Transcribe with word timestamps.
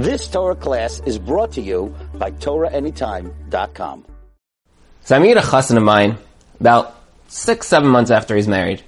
This 0.00 0.28
Torah 0.28 0.56
class 0.56 0.98
is 1.04 1.18
brought 1.18 1.52
to 1.52 1.60
you 1.60 1.94
by 2.14 2.30
TorahAnytime.com. 2.30 4.06
So 5.02 5.14
I 5.14 5.18
meet 5.18 5.36
a 5.36 5.40
chassan 5.40 5.76
of 5.76 5.82
mine 5.82 6.16
about 6.58 6.96
six, 7.28 7.66
seven 7.66 7.90
months 7.90 8.10
after 8.10 8.34
he's 8.34 8.48
married. 8.48 8.82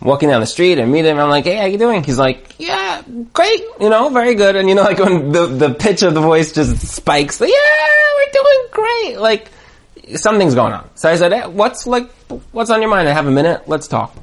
I'm 0.00 0.06
walking 0.06 0.28
down 0.28 0.40
the 0.40 0.46
street 0.46 0.78
and 0.78 0.92
meet 0.92 1.06
him. 1.06 1.18
I'm 1.18 1.28
like, 1.28 1.42
hey, 1.42 1.56
how 1.56 1.64
you 1.64 1.76
doing? 1.76 2.04
He's 2.04 2.20
like, 2.20 2.54
yeah, 2.58 3.02
great, 3.32 3.62
you 3.80 3.88
know, 3.88 4.10
very 4.10 4.36
good. 4.36 4.54
And 4.54 4.68
you 4.68 4.76
know, 4.76 4.84
like 4.84 5.00
when 5.00 5.32
the, 5.32 5.46
the 5.46 5.74
pitch 5.74 6.02
of 6.02 6.14
the 6.14 6.20
voice 6.20 6.52
just 6.52 6.86
spikes, 6.86 7.40
like, 7.40 7.50
yeah, 7.50 8.06
we're 8.16 8.32
doing 8.32 8.68
great. 8.70 9.18
Like, 9.18 9.50
something's 10.14 10.54
going 10.54 10.72
on. 10.72 10.88
So 10.94 11.10
I 11.10 11.16
said, 11.16 11.32
hey, 11.32 11.48
what's 11.48 11.88
like, 11.88 12.08
what's 12.52 12.70
on 12.70 12.80
your 12.80 12.90
mind? 12.90 13.08
I 13.08 13.12
have 13.12 13.26
a 13.26 13.32
minute. 13.32 13.66
Let's 13.66 13.88
talk. 13.88 14.14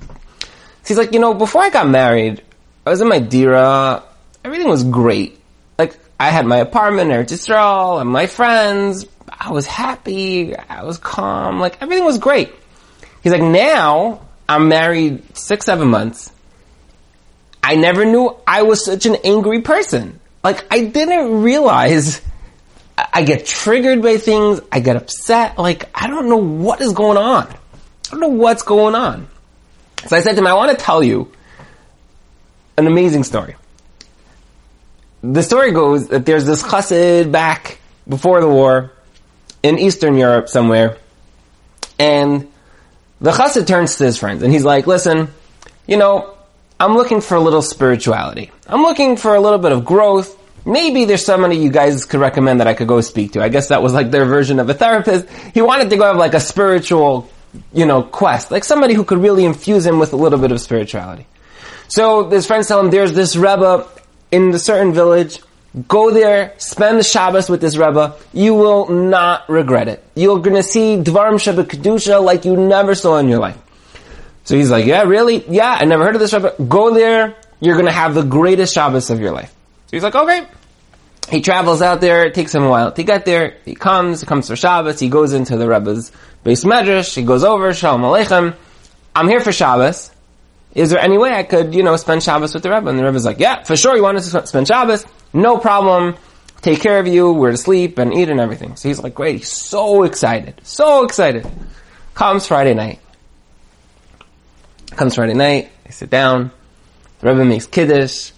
He's 0.88 0.98
like, 0.98 1.12
you 1.12 1.20
know, 1.20 1.34
before 1.34 1.62
I 1.62 1.70
got 1.70 1.90
married, 1.90 2.42
I 2.86 2.90
was 2.90 3.02
in 3.02 3.10
my 3.10 3.20
dira. 3.20 4.02
Everything 4.46 4.70
was 4.70 4.86
great. 4.86 5.39
Like, 5.80 5.98
I 6.20 6.30
had 6.30 6.46
my 6.46 6.58
apartment, 6.58 7.10
Eretz 7.10 7.32
Yisrael, 7.32 8.02
and 8.02 8.10
my 8.10 8.28
friends. 8.28 9.06
I 9.30 9.52
was 9.52 9.66
happy. 9.66 10.54
I 10.54 10.84
was 10.84 10.98
calm. 10.98 11.62
Like, 11.62 11.82
everything 11.82 12.04
was 12.04 12.18
great. 12.18 12.54
He's 13.24 13.32
like, 13.32 13.42
now, 13.42 14.28
I'm 14.50 14.68
married 14.68 15.38
six, 15.38 15.66
seven 15.66 15.88
months. 15.88 16.34
I 17.64 17.76
never 17.76 18.04
knew 18.04 18.36
I 18.46 18.64
was 18.64 18.84
such 18.84 19.06
an 19.06 19.16
angry 19.24 19.62
person. 19.62 20.20
Like, 20.44 20.66
I 20.70 20.84
didn't 20.84 21.44
realize 21.44 22.22
I 22.98 23.24
get 23.24 23.46
triggered 23.46 24.02
by 24.02 24.18
things. 24.18 24.60
I 24.74 24.82
get 24.82 24.98
upset. 24.98 25.58
Like, 25.58 25.90
I 25.96 26.08
don't 26.08 26.28
know 26.28 26.38
what 26.38 26.82
is 26.82 26.92
going 26.92 27.18
on. 27.18 27.48
I 27.48 28.12
don't 28.12 28.20
know 28.20 28.28
what's 28.28 28.64
going 28.64 28.96
on. 28.96 29.30
So 30.08 30.18
I 30.18 30.22
said 30.22 30.34
to 30.34 30.40
him, 30.40 30.48
I 30.48 30.56
want 30.56 30.78
to 30.78 30.84
tell 30.84 31.02
you 31.02 31.32
an 32.78 32.86
amazing 32.86 33.24
story. 33.24 33.56
The 35.22 35.44
story 35.44 35.72
goes 35.72 36.08
that 36.10 36.26
there's 36.26 36.46
this 36.46 36.64
chassid 36.64 37.32
back 37.32 37.80
before 38.08 38.40
the 38.42 38.48
war 38.48 38.92
in 39.62 39.78
Eastern 39.78 40.16
Europe 40.16 40.48
somewhere, 40.48 40.98
and 41.98 42.50
the 43.20 43.32
chassid 43.32 43.68
turns 43.68 43.98
to 43.98 44.06
his 44.06 44.18
friends 44.18 44.44
and 44.44 44.52
he's 44.52 44.64
like, 44.64 44.88
listen, 44.88 45.28
you 45.86 45.98
know, 45.98 46.34
I'm 46.80 46.96
looking 46.96 47.20
for 47.20 47.36
a 47.36 47.42
little 47.42 47.62
spirituality. 47.62 48.52
I'm 48.68 48.82
looking 48.82 49.18
for 49.18 49.36
a 49.36 49.42
little 49.42 49.60
bit 49.60 49.74
of 49.74 49.84
growth. 49.84 50.38
Maybe 50.66 51.06
there's 51.06 51.26
somebody 51.26 51.58
you 51.58 51.70
guys 51.70 52.06
could 52.06 52.22
recommend 52.22 52.62
that 52.62 52.68
I 52.68 52.74
could 52.74 52.88
go 52.88 53.02
speak 53.02 53.34
to. 53.34 53.44
I 53.44 53.50
guess 53.50 53.70
that 53.70 53.84
was 53.84 53.94
like 53.94 54.12
their 54.12 54.26
version 54.26 54.60
of 54.60 54.70
a 54.70 54.74
therapist. 54.74 55.28
He 55.54 55.62
wanted 55.62 55.90
to 55.90 55.98
go 55.98 56.06
have 56.06 56.16
like 56.16 56.34
a 56.34 56.40
spiritual, 56.40 57.30
you 57.74 57.86
know, 57.86 58.04
quest. 58.04 58.52
Like 58.52 58.64
somebody 58.64 58.94
who 58.94 59.04
could 59.04 59.18
really 59.18 59.44
infuse 59.44 59.86
him 59.86 60.00
with 60.00 60.14
a 60.14 60.16
little 60.16 60.40
bit 60.40 60.52
of 60.52 60.62
spirituality. 60.62 61.28
So 61.90 62.30
his 62.30 62.46
friends 62.46 62.68
tell 62.68 62.80
him 62.80 62.92
there's 62.92 63.14
this 63.14 63.36
Rebbe 63.36 63.86
in 64.32 64.52
the 64.52 64.60
certain 64.60 64.94
village. 64.94 65.42
Go 65.88 66.12
there, 66.12 66.56
spend 66.58 66.98
the 66.98 67.04
Shabbos 67.04 67.48
with 67.48 67.62
this 67.62 67.78
Rebbe. 67.78 68.16
You 68.34 68.56
will 68.56 68.90
not 68.90 69.48
regret 69.50 69.88
it. 69.88 70.04
You're 70.16 70.40
gonna 70.40 70.64
see 70.64 70.98
Dvarim 70.98 71.36
Shebikedusha 71.36 72.24
like 72.24 72.44
you 72.44 72.58
never 72.58 72.96
saw 72.96 73.18
in 73.18 73.30
your 73.30 73.40
life. 73.40 73.58
So 74.46 74.56
he's 74.56 74.72
like, 74.72 74.86
yeah, 74.86 75.04
really? 75.04 75.46
Yeah, 75.48 75.78
I 75.80 75.86
never 75.86 76.04
heard 76.04 76.16
of 76.16 76.22
this 76.22 76.34
Rebbe. 76.34 76.56
Go 76.68 76.94
there. 76.94 77.36
You're 77.60 77.78
gonna 77.78 77.92
have 77.92 78.16
the 78.16 78.24
greatest 78.24 78.74
Shabbos 78.74 79.12
of 79.12 79.20
your 79.20 79.32
life. 79.32 79.54
So 79.88 79.98
he's 79.98 80.04
like, 80.04 80.16
okay. 80.16 80.48
He 81.30 81.42
travels 81.42 81.84
out 81.84 82.02
there. 82.02 82.26
It 82.26 82.34
takes 82.34 82.56
him 82.56 82.64
a 82.64 82.70
while 82.70 82.92
to 82.92 83.04
get 83.04 83.26
there. 83.26 83.58
He 83.64 83.76
comes. 83.76 84.22
He 84.22 84.26
comes 84.26 84.48
for 84.48 84.56
Shabbos. 84.56 85.00
He 85.00 85.10
goes 85.10 85.34
into 85.34 85.58
the 85.58 85.68
Rebbe's 85.68 86.12
beis 86.44 86.66
medrash. 86.66 87.16
He 87.16 87.24
goes 87.24 87.44
over. 87.44 87.72
Shalom 87.74 88.02
Aleichem. 88.02 88.56
I'm 89.16 89.28
here 89.28 89.40
for 89.40 89.52
Shabbos. 89.52 90.10
Is 90.74 90.92
there 90.92 91.00
any 91.00 91.18
way 91.18 91.32
I 91.32 91.44
could, 91.44 91.74
you 91.74 91.84
know, 91.84 91.96
spend 91.96 92.22
Shabbos 92.22 92.54
with 92.54 92.64
the 92.64 92.70
Rebbe? 92.70 92.88
And 92.88 93.00
the 93.00 93.04
Rebbe's 93.04 93.26
like, 93.26 93.40
yeah, 93.40 93.64
for 93.64 93.76
sure. 93.76 93.96
You 93.96 94.04
want 94.04 94.18
us 94.18 94.32
to 94.32 94.46
spend 94.46 94.68
Shabbos? 94.68 95.06
No 95.34 95.58
problem. 95.58 96.16
Take 96.62 96.82
care 96.82 97.00
of 97.00 97.08
you. 97.08 97.32
We're 97.32 97.52
to 97.52 97.58
sleep 97.58 97.98
and 97.98 98.14
eat 98.14 98.30
and 98.30 98.40
everything. 98.40 98.76
So 98.76 98.90
he's 98.90 99.02
like, 99.02 99.16
great. 99.16 99.38
He's 99.38 99.52
so 99.52 100.04
excited. 100.04 100.60
So 100.64 101.06
excited. 101.06 101.50
Comes 102.14 102.46
Friday 102.46 102.74
night. 102.74 103.00
Comes 104.92 105.16
Friday 105.16 105.34
night. 105.34 105.72
They 105.86 105.92
sit 105.92 106.10
down. 106.10 106.52
The 107.20 107.30
Rebbe 107.30 107.46
makes 107.46 107.66
Kiddush. 107.66 108.32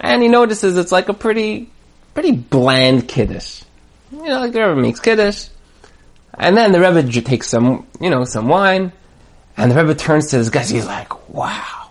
And 0.00 0.22
he 0.22 0.28
notices 0.28 0.76
it's 0.76 0.92
like 0.92 1.08
a 1.08 1.14
pretty, 1.14 1.70
pretty 2.14 2.32
bland 2.32 3.08
Kiddush. 3.08 3.62
You 4.10 4.24
know, 4.24 4.40
like 4.40 4.52
the 4.52 4.60
Rebbe 4.60 4.80
makes 4.80 5.00
Kiddush. 5.00 5.48
And 6.34 6.56
then 6.56 6.72
the 6.72 6.80
Rebbe 6.80 7.02
takes 7.22 7.48
some, 7.48 7.86
you 8.00 8.10
know, 8.10 8.24
some 8.24 8.48
wine. 8.48 8.92
And 9.56 9.70
the 9.70 9.76
Rebbe 9.76 9.94
turns 9.94 10.28
to 10.30 10.38
this 10.38 10.50
guy. 10.50 10.62
He's 10.62 10.86
like, 10.86 11.28
wow, 11.28 11.90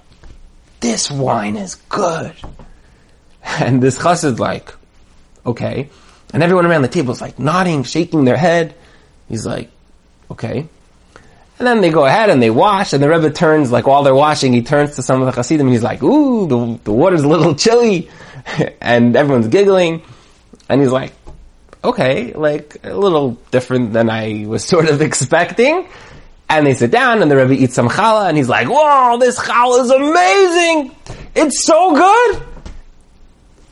this 0.80 1.12
wine 1.12 1.56
is 1.56 1.76
good. 1.76 2.34
And 3.44 3.82
this 3.82 3.98
chassid's 3.98 4.40
like, 4.40 4.72
okay. 5.44 5.90
And 6.32 6.44
everyone 6.44 6.68
around 6.68 6.84
the 6.84 6.88
table 6.88 7.12
is 7.12 7.22
like 7.22 7.40
nodding, 7.40 7.82
shaking 7.82 8.24
their 8.24 8.38
head. 8.38 8.76
He's 9.28 9.48
like, 9.48 9.72
okay. 10.30 10.68
And 11.58 11.68
then 11.68 11.82
they 11.82 11.90
go 11.90 12.06
ahead 12.06 12.30
and 12.30 12.42
they 12.42 12.52
wash, 12.52 12.94
and 12.94 13.04
the 13.04 13.10
Rebbe 13.10 13.32
turns, 13.32 13.72
like 13.72 13.88
while 13.88 14.04
they're 14.04 14.16
washing, 14.16 14.54
he 14.54 14.62
turns 14.62 14.96
to 14.96 15.02
some 15.02 15.22
of 15.22 15.26
the 15.26 15.32
Hasidim 15.32 15.68
and 15.68 15.74
he's 15.74 15.84
like, 15.84 16.04
ooh, 16.04 16.48
the, 16.48 16.80
the 16.84 16.92
water's 16.92 17.24
a 17.24 17.28
little 17.28 17.56
chilly. 17.56 18.10
and 18.82 19.16
everyone's 19.16 19.48
giggling. 19.48 20.02
And 20.70 20.82
he's 20.82 20.92
like, 20.92 21.14
okay, 21.84 22.34
like 22.34 22.78
a 22.84 22.96
little 22.96 23.32
different 23.52 23.94
than 23.94 24.10
I 24.10 24.46
was 24.48 24.64
sort 24.74 24.90
of 24.90 25.02
expecting. 25.02 25.88
And 26.52 26.68
they 26.68 26.74
sit 26.74 26.92
down 26.92 27.22
and 27.22 27.32
the 27.32 27.38
Rebbe 27.38 27.54
eats 27.54 27.76
some 27.76 27.88
challah 27.88 28.28
and 28.28 28.36
he's 28.36 28.50
like, 28.50 28.68
whoa, 28.68 29.18
this 29.18 29.40
challah 29.40 29.84
is 29.84 29.90
amazing! 29.90 30.94
It's 31.34 31.66
so 31.66 31.96
good! 31.96 32.44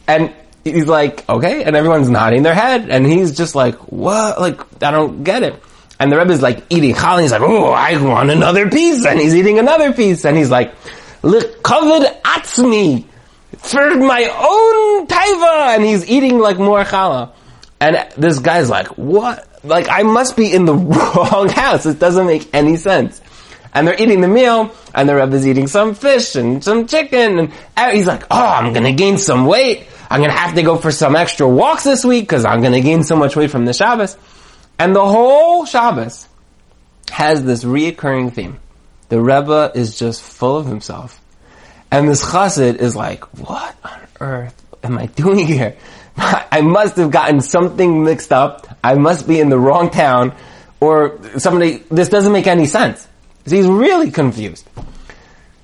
And 0.08 0.34
he's 0.64 0.88
like, 0.88 1.28
okay, 1.28 1.66
and 1.66 1.76
everyone's 1.76 2.10
nodding 2.10 2.44
their 2.44 2.54
head 2.54 2.90
and 2.90 3.06
he's 3.06 3.36
just 3.36 3.54
like, 3.54 3.76
what? 3.92 4.40
Like, 4.40 4.62
I 4.82 4.92
don't 4.92 5.26
get 5.26 5.44
it. 5.44 5.62
And 6.00 6.10
the 6.10 6.18
Rebbe's 6.18 6.42
like 6.42 6.64
eating 6.70 6.96
challah 6.96 7.16
and 7.16 7.22
he's 7.24 7.34
like, 7.34 7.42
oh, 7.42 7.72
I 7.72 8.02
want 8.02 8.30
another 8.30 8.70
piece! 8.70 9.06
And 9.06 9.20
he's 9.20 9.36
eating 9.36 9.60
another 9.60 9.92
piece 9.92 10.24
and 10.24 10.38
he's 10.38 10.50
like, 10.50 10.74
L'kavod 11.22 12.22
atzmi! 12.22 13.04
For 13.58 13.94
my 13.98 14.24
own 14.24 15.06
taiva! 15.06 15.76
And 15.76 15.84
he's 15.84 16.10
eating 16.10 16.40
like 16.40 16.58
more 16.58 16.86
challah. 16.86 17.34
And 17.82 18.10
this 18.18 18.40
guy's 18.40 18.70
like, 18.70 18.88
what? 18.98 19.49
Like, 19.64 19.88
I 19.90 20.03
must 20.03 20.38
be 20.38 20.53
in 20.53 20.66
the 20.66 20.75
wrong 20.75 21.50
house. 21.50 21.86
It 21.86 22.00
doesn't 22.00 22.25
make 22.25 22.50
any 22.53 22.78
sense. 22.78 23.22
And 23.74 23.88
they're 23.88 24.02
eating 24.02 24.22
the 24.22 24.28
meal, 24.28 24.72
and 24.96 25.08
the 25.08 25.16
Rebbe's 25.16 25.47
eating 25.47 25.68
some 25.68 25.94
fish 25.94 26.36
and 26.36 26.64
some 26.64 26.88
chicken, 26.88 27.40
and 27.40 27.53
er, 27.78 27.92
he's 27.92 28.08
like, 28.08 28.24
oh, 28.31 28.46
I'm 28.46 28.74
gonna 28.74 28.94
gain 28.94 29.18
some 29.18 29.46
weight. 29.46 29.86
I'm 30.09 30.22
gonna 30.22 30.34
have 30.34 30.56
to 30.56 30.64
go 30.64 30.78
for 30.78 30.92
some 30.92 31.16
extra 31.16 31.48
walks 31.48 31.84
this 31.84 32.03
week, 32.03 32.24
because 32.24 32.46
I'm 32.46 32.62
gonna 32.62 32.81
gain 32.81 33.03
so 33.03 33.16
much 33.16 33.36
weight 33.36 33.52
from 33.52 33.66
the 33.66 33.74
Shabbos. 33.74 34.18
And 34.80 34.96
the 34.96 35.06
whole 35.06 35.66
Shabbos 35.66 36.28
has 37.12 37.44
this 37.44 37.64
reoccurring 37.64 38.34
theme. 38.34 38.59
The 39.09 39.22
Rebbe 39.22 39.72
is 39.75 39.98
just 39.98 40.22
full 40.22 40.58
of 40.58 40.66
himself. 40.66 41.22
And 41.92 42.08
this 42.08 42.24
chassid 42.24 42.75
is 42.75 42.96
like, 42.96 43.24
what 43.40 43.75
on 43.84 44.00
earth 44.19 44.66
am 44.84 44.98
I 44.98 45.06
doing 45.22 45.46
here? 45.46 45.75
I 46.52 46.62
must 46.62 46.97
have 46.97 47.12
gotten 47.12 47.40
something 47.40 48.03
mixed 48.03 48.34
up. 48.34 48.68
I 48.84 48.96
must 48.96 49.25
be 49.28 49.40
in 49.40 49.50
the 49.50 49.57
wrong 49.57 49.90
town. 49.90 50.35
Or 50.81 51.19
somebody, 51.38 51.78
this 51.90 52.09
doesn't 52.09 52.31
make 52.31 52.47
any 52.47 52.66
sense. 52.66 53.07
So 53.46 53.56
he's 53.56 53.68
really 53.68 54.12
confused. 54.12 54.68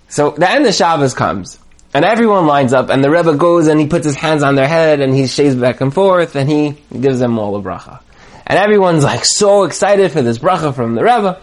So 0.07 0.31
the 0.31 0.49
end 0.49 0.65
of 0.65 0.73
Shabbos 0.73 1.13
comes, 1.13 1.59
and 1.93 2.05
everyone 2.05 2.47
lines 2.47 2.73
up, 2.73 2.89
and 2.89 3.03
the 3.03 3.09
Rebbe 3.09 3.35
goes 3.35 3.67
and 3.67 3.79
he 3.79 3.87
puts 3.87 4.05
his 4.05 4.15
hands 4.15 4.43
on 4.43 4.55
their 4.55 4.67
head, 4.67 5.01
and 5.01 5.13
he 5.13 5.27
shaves 5.27 5.55
back 5.55 5.81
and 5.81 5.93
forth, 5.93 6.35
and 6.35 6.49
he 6.49 6.77
gives 6.97 7.19
them 7.19 7.37
all 7.37 7.55
a 7.57 7.61
bracha. 7.61 7.99
And 8.47 8.57
everyone's 8.57 9.03
like 9.03 9.25
so 9.25 9.63
excited 9.63 10.11
for 10.11 10.21
this 10.21 10.37
bracha 10.37 10.73
from 10.73 10.95
the 10.95 11.03
Rebbe. 11.03 11.41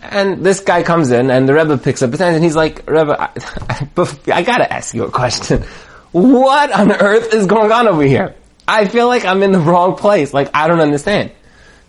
And 0.00 0.44
this 0.44 0.60
guy 0.60 0.82
comes 0.82 1.10
in, 1.10 1.30
and 1.30 1.46
the 1.46 1.54
Rebbe 1.54 1.76
picks 1.76 2.02
up 2.02 2.10
his 2.10 2.20
hands 2.20 2.36
and 2.36 2.44
he's 2.44 2.56
like, 2.56 2.88
Rebbe, 2.88 3.20
I, 3.20 3.30
I, 3.68 3.88
I 4.32 4.42
gotta 4.42 4.72
ask 4.72 4.94
you 4.94 5.04
a 5.04 5.10
question. 5.10 5.64
What 6.12 6.72
on 6.72 6.92
earth 6.92 7.34
is 7.34 7.46
going 7.46 7.70
on 7.70 7.88
over 7.88 8.02
here? 8.02 8.34
I 8.68 8.86
feel 8.86 9.06
like 9.06 9.24
I'm 9.24 9.42
in 9.42 9.52
the 9.52 9.60
wrong 9.60 9.96
place. 9.96 10.34
Like, 10.34 10.50
I 10.54 10.68
don't 10.68 10.80
understand. 10.80 11.32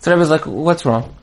So 0.00 0.12
Rebbe's 0.12 0.30
like, 0.30 0.46
what's 0.46 0.84
wrong? 0.84 1.14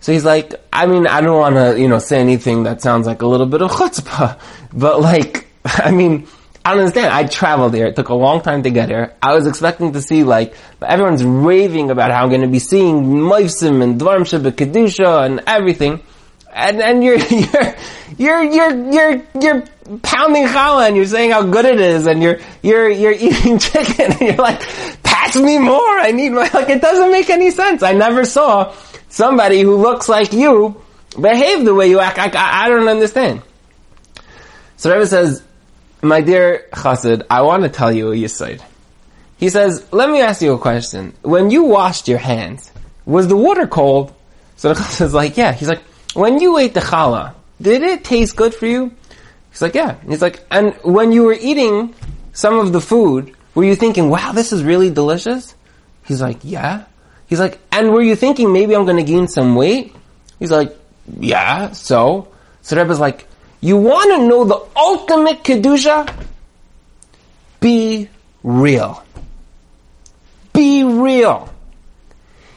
So 0.00 0.12
he's 0.12 0.24
like, 0.24 0.54
I 0.72 0.86
mean, 0.86 1.06
I 1.06 1.20
don't 1.20 1.38
want 1.38 1.56
to, 1.56 1.80
you 1.80 1.88
know, 1.88 1.98
say 1.98 2.20
anything 2.20 2.64
that 2.64 2.80
sounds 2.82 3.06
like 3.06 3.22
a 3.22 3.26
little 3.26 3.46
bit 3.46 3.62
of 3.62 3.70
chutzpah, 3.70 4.40
but 4.72 5.00
like, 5.00 5.48
I 5.64 5.90
mean, 5.90 6.26
I 6.64 6.72
don't 6.72 6.80
understand. 6.80 7.12
I 7.12 7.24
traveled 7.26 7.72
there. 7.72 7.86
It 7.86 7.96
took 7.96 8.08
a 8.10 8.14
long 8.14 8.42
time 8.42 8.62
to 8.64 8.70
get 8.70 8.90
here. 8.90 9.14
I 9.22 9.34
was 9.34 9.46
expecting 9.46 9.92
to 9.92 10.02
see 10.02 10.22
like, 10.22 10.54
everyone's 10.82 11.24
raving 11.24 11.90
about 11.90 12.10
how 12.10 12.24
I'm 12.24 12.28
going 12.28 12.42
to 12.42 12.48
be 12.48 12.58
seeing 12.58 13.04
Moifsim 13.04 13.82
and 13.82 14.00
Dvarim 14.00 14.22
Shebikedusha 14.22 15.24
and 15.24 15.42
everything. 15.46 16.02
And, 16.52 16.82
and 16.82 17.02
you're, 17.04 17.18
you're, 17.18 17.74
you're, 18.18 18.44
you're, 18.44 18.92
you're, 18.92 19.22
you're 19.40 19.64
pounding 20.02 20.46
challah 20.46 20.88
and 20.88 20.96
you're 20.96 21.06
saying 21.06 21.30
how 21.30 21.42
good 21.42 21.64
it 21.64 21.80
is 21.80 22.06
and 22.06 22.22
you're, 22.22 22.38
you're, 22.62 22.88
you're 22.88 23.12
eating 23.18 23.58
chicken 23.58 24.12
and 24.12 24.20
you're 24.20 24.36
like, 24.36 24.60
me 25.36 25.58
more. 25.58 25.98
I 25.98 26.12
need 26.12 26.30
my, 26.30 26.50
like, 26.54 26.68
it 26.68 26.82
doesn't 26.82 27.10
make 27.10 27.30
any 27.30 27.50
sense. 27.50 27.82
I 27.82 27.92
never 27.92 28.24
saw 28.24 28.74
somebody 29.08 29.62
who 29.62 29.76
looks 29.76 30.08
like 30.08 30.32
you 30.32 30.80
behave 31.20 31.64
the 31.64 31.74
way 31.74 31.88
you 31.88 32.00
act. 32.00 32.18
I, 32.18 32.28
I, 32.28 32.64
I 32.64 32.68
don't 32.68 32.88
understand. 32.88 33.42
So 34.76 34.92
Rebbe 34.92 35.06
says, 35.06 35.42
my 36.02 36.20
dear 36.20 36.68
chassid, 36.72 37.26
I 37.28 37.42
want 37.42 37.64
to 37.64 37.68
tell 37.68 37.92
you 37.92 38.12
a 38.12 38.16
yisoid. 38.16 38.62
He 39.36 39.48
says, 39.48 39.86
let 39.92 40.10
me 40.10 40.20
ask 40.20 40.42
you 40.42 40.52
a 40.52 40.58
question. 40.58 41.14
When 41.22 41.50
you 41.50 41.64
washed 41.64 42.08
your 42.08 42.18
hands, 42.18 42.72
was 43.04 43.28
the 43.28 43.36
water 43.36 43.66
cold? 43.66 44.12
So 44.56 44.68
the 44.68 44.74
Chassan 44.80 45.06
is 45.06 45.14
like, 45.14 45.36
yeah. 45.36 45.52
He's 45.52 45.68
like, 45.68 45.82
when 46.14 46.40
you 46.40 46.58
ate 46.58 46.74
the 46.74 46.80
challah, 46.80 47.34
did 47.60 47.82
it 47.82 48.04
taste 48.04 48.36
good 48.36 48.54
for 48.54 48.66
you? 48.66 48.92
He's 49.50 49.62
like, 49.62 49.74
yeah. 49.74 49.96
He's 50.06 50.22
like, 50.22 50.44
and 50.50 50.74
when 50.82 51.12
you 51.12 51.24
were 51.24 51.36
eating 51.38 51.94
some 52.32 52.58
of 52.58 52.72
the 52.72 52.80
food, 52.80 53.34
were 53.58 53.64
you 53.64 53.74
thinking, 53.74 54.08
wow, 54.08 54.30
this 54.30 54.52
is 54.52 54.62
really 54.62 54.88
delicious? 54.88 55.52
He's 56.04 56.22
like, 56.22 56.38
yeah. 56.44 56.84
He's 57.26 57.40
like, 57.40 57.58
and 57.72 57.90
were 57.90 58.00
you 58.00 58.14
thinking 58.14 58.52
maybe 58.52 58.76
I'm 58.76 58.84
going 58.84 58.98
to 58.98 59.02
gain 59.02 59.26
some 59.26 59.56
weight? 59.56 59.96
He's 60.38 60.52
like, 60.52 60.76
yeah, 61.18 61.72
so? 61.72 62.28
So 62.62 62.76
Rebbe's 62.76 63.00
like, 63.00 63.26
you 63.60 63.76
want 63.76 64.14
to 64.14 64.28
know 64.28 64.44
the 64.44 64.64
ultimate 64.76 65.42
Kedusha? 65.42 66.08
Be 67.58 68.08
real. 68.44 69.02
Be 70.52 70.84
real. 70.84 71.52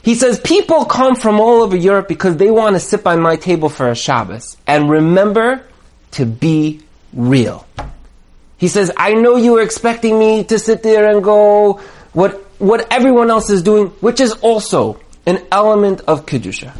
He 0.04 0.14
says 0.14 0.40
people 0.40 0.86
come 0.86 1.16
from 1.16 1.40
all 1.40 1.64
over 1.64 1.76
Europe 1.76 2.08
because 2.08 2.38
they 2.38 2.52
want 2.52 2.76
to 2.76 2.80
sit 2.80 3.04
by 3.04 3.16
my 3.16 3.38
table 3.38 3.70
for 3.70 3.90
a 3.90 3.96
Shabbos. 3.96 4.56
And 4.68 4.88
remember 4.88 5.66
to 6.12 6.28
be 6.28 6.82
real. 7.12 7.66
He 8.62 8.68
says, 8.68 8.92
I 8.96 9.14
know 9.14 9.38
you 9.38 9.54
were 9.54 9.62
expecting 9.62 10.20
me 10.20 10.44
to 10.44 10.60
sit 10.60 10.84
there 10.84 11.10
and 11.10 11.24
go 11.24 11.82
what, 12.14 12.34
what 12.60 12.88
everyone 12.94 13.32
else 13.32 13.50
is 13.50 13.64
doing, 13.64 13.88
which 14.02 14.22
is 14.22 14.34
also 14.34 15.00
an 15.26 15.44
element 15.52 16.02
of 16.02 16.28
Kedusha. 16.28 16.72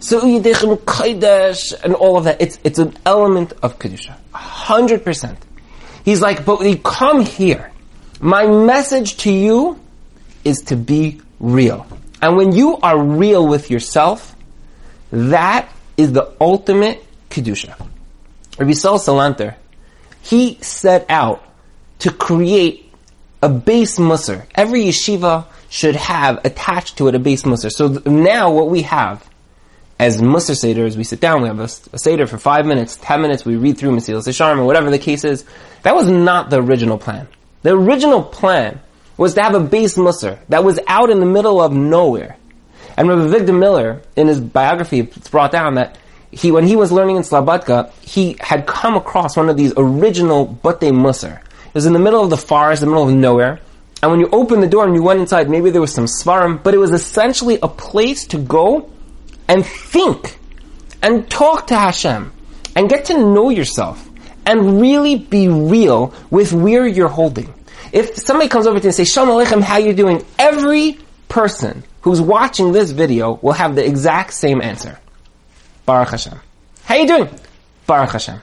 So 0.00 0.26
you 0.26 0.40
dechem 0.40 0.76
Kodesh 0.78 1.80
and 1.84 1.94
all 1.94 2.18
of 2.18 2.24
that, 2.24 2.42
it's, 2.42 2.58
it's 2.64 2.80
an 2.80 2.96
element 3.06 3.52
of 3.62 3.78
Kedusha. 3.78 4.16
hundred 4.32 5.04
percent. 5.04 5.38
He's 6.04 6.20
like, 6.20 6.44
but 6.44 6.58
we 6.58 6.74
come 6.76 7.20
here. 7.20 7.70
My 8.20 8.44
message 8.46 9.18
to 9.18 9.32
you 9.32 9.78
is 10.42 10.62
to 10.62 10.76
be 10.76 11.20
real. 11.38 11.86
And 12.20 12.36
when 12.36 12.50
you 12.50 12.78
are 12.78 13.00
real 13.00 13.46
with 13.46 13.70
yourself, 13.70 14.34
that 15.12 15.68
is 15.96 16.10
the 16.10 16.34
ultimate 16.40 17.04
Kedusha. 17.30 17.78
Rabbi 18.58 18.72
Sol 18.72 18.98
Salanter, 18.98 19.54
he 20.28 20.58
set 20.60 21.06
out 21.08 21.42
to 22.00 22.12
create 22.12 22.92
a 23.42 23.48
beis 23.48 23.98
musar. 23.98 24.44
Every 24.54 24.84
yeshiva 24.84 25.46
should 25.70 25.96
have 25.96 26.44
attached 26.44 26.98
to 26.98 27.08
it 27.08 27.14
a 27.14 27.20
beis 27.20 27.44
musar. 27.44 27.70
So 27.70 27.88
th- 27.88 28.06
now 28.06 28.52
what 28.52 28.68
we 28.68 28.82
have 28.82 29.26
as 29.98 30.20
Musar 30.20 30.54
Seder 30.54 30.84
is 30.84 30.96
we 30.96 31.02
sit 31.02 31.20
down, 31.20 31.42
we 31.42 31.48
have 31.48 31.58
a, 31.58 31.68
a 31.92 31.98
Seder 31.98 32.26
for 32.26 32.38
five 32.38 32.66
minutes, 32.66 32.96
ten 33.00 33.20
minutes, 33.20 33.44
we 33.44 33.56
read 33.56 33.78
through 33.78 33.90
Mesilas 33.90 34.28
Yesharim, 34.28 34.58
or 34.58 34.64
whatever 34.64 34.90
the 34.90 34.98
case 34.98 35.24
is. 35.24 35.44
That 35.82 35.96
was 35.96 36.08
not 36.08 36.50
the 36.50 36.62
original 36.62 36.98
plan. 36.98 37.26
The 37.62 37.74
original 37.74 38.22
plan 38.22 38.80
was 39.16 39.34
to 39.34 39.42
have 39.42 39.54
a 39.54 39.60
beis 39.60 39.96
Musar 39.96 40.38
that 40.50 40.62
was 40.62 40.78
out 40.86 41.10
in 41.10 41.18
the 41.18 41.26
middle 41.26 41.60
of 41.60 41.72
nowhere. 41.72 42.36
And 42.96 43.08
Rabbi 43.08 43.22
Avigdor 43.22 43.58
Miller, 43.58 44.02
in 44.14 44.28
his 44.28 44.40
biography, 44.40 45.00
it's 45.00 45.30
brought 45.30 45.52
down 45.52 45.74
that 45.74 45.96
he, 46.30 46.50
when 46.50 46.66
he 46.66 46.76
was 46.76 46.92
learning 46.92 47.16
in 47.16 47.22
Slabodka, 47.22 47.90
he 48.02 48.36
had 48.40 48.66
come 48.66 48.96
across 48.96 49.36
one 49.36 49.48
of 49.48 49.56
these 49.56 49.72
original 49.76 50.46
Bate 50.46 50.92
Musar. 50.92 51.40
It 51.40 51.74
was 51.74 51.86
in 51.86 51.92
the 51.92 51.98
middle 51.98 52.22
of 52.22 52.30
the 52.30 52.36
forest, 52.36 52.82
in 52.82 52.88
the 52.88 52.94
middle 52.94 53.08
of 53.08 53.14
nowhere. 53.14 53.60
And 54.02 54.10
when 54.10 54.20
you 54.20 54.28
opened 54.30 54.62
the 54.62 54.68
door 54.68 54.84
and 54.84 54.94
you 54.94 55.02
went 55.02 55.20
inside, 55.20 55.50
maybe 55.50 55.70
there 55.70 55.80
was 55.80 55.92
some 55.92 56.04
svarim, 56.04 56.62
but 56.62 56.74
it 56.74 56.78
was 56.78 56.92
essentially 56.92 57.58
a 57.62 57.68
place 57.68 58.26
to 58.28 58.38
go 58.38 58.90
and 59.48 59.64
think 59.64 60.38
and 61.02 61.28
talk 61.28 61.68
to 61.68 61.76
Hashem 61.76 62.32
and 62.76 62.88
get 62.88 63.06
to 63.06 63.18
know 63.18 63.50
yourself 63.50 64.08
and 64.46 64.80
really 64.80 65.16
be 65.16 65.48
real 65.48 66.14
with 66.30 66.52
where 66.52 66.86
you're 66.86 67.08
holding. 67.08 67.52
If 67.92 68.16
somebody 68.16 68.48
comes 68.48 68.66
over 68.66 68.78
to 68.78 68.82
you 68.82 68.88
and 68.88 68.94
say, 68.94 69.04
Shalom 69.04 69.30
Aleichem, 69.30 69.62
how 69.62 69.78
you 69.78 69.94
doing? 69.94 70.24
Every 70.38 70.98
person 71.28 71.84
who's 72.02 72.20
watching 72.20 72.72
this 72.72 72.90
video 72.90 73.34
will 73.42 73.52
have 73.52 73.74
the 73.74 73.84
exact 73.84 74.32
same 74.32 74.60
answer. 74.60 74.98
Baruch 75.88 76.10
Hashem. 76.10 76.38
How 76.84 76.96
you 76.96 77.06
doing? 77.06 77.30
Baruch 77.86 78.10
Hashem. 78.10 78.42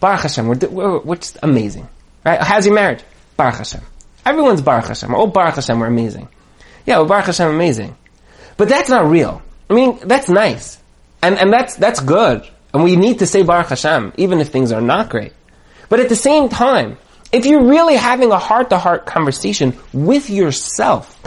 Baruch 0.00 0.20
Hashem. 0.20 0.48
We're, 0.48 0.68
we're, 0.68 0.98
we're 0.98 1.16
just 1.16 1.38
amazing. 1.42 1.88
Right? 2.26 2.42
How's 2.42 2.66
your 2.66 2.74
marriage? 2.74 3.02
Baruch 3.38 3.54
Hashem. 3.54 3.80
Everyone's 4.26 4.60
Baruch 4.60 4.88
Hashem. 4.88 5.14
Oh, 5.14 5.28
Baruch 5.28 5.54
Hashem, 5.54 5.80
we're 5.80 5.86
amazing. 5.86 6.28
Yeah, 6.84 6.98
well, 6.98 7.06
Baruch 7.06 7.24
Hashem, 7.24 7.48
amazing. 7.48 7.96
But 8.58 8.68
that's 8.68 8.90
not 8.90 9.06
real. 9.08 9.40
I 9.70 9.72
mean, 9.72 9.98
that's 10.04 10.28
nice. 10.28 10.78
And, 11.22 11.38
and 11.38 11.50
that's, 11.50 11.76
that's 11.76 12.00
good. 12.00 12.46
And 12.74 12.84
we 12.84 12.96
need 12.96 13.20
to 13.20 13.26
say 13.26 13.42
Baruch 13.42 13.70
Hashem, 13.70 14.12
even 14.18 14.38
if 14.40 14.48
things 14.48 14.70
are 14.70 14.82
not 14.82 15.08
great. 15.08 15.32
But 15.88 16.00
at 16.00 16.10
the 16.10 16.16
same 16.16 16.50
time, 16.50 16.98
if 17.32 17.46
you're 17.46 17.64
really 17.64 17.96
having 17.96 18.30
a 18.30 18.38
heart-to-heart 18.38 19.06
conversation 19.06 19.74
with 19.94 20.28
yourself, 20.28 21.18